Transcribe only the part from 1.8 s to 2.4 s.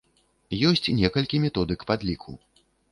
падліку.